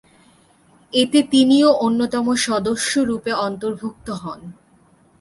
এতে 0.93 1.19
তিনিও 1.31 1.69
অন্যতম 1.79 2.25
সদস্যরূপে 2.45 3.31
অন্তর্ভুক্ত 3.47 4.07
হন। 4.21 4.41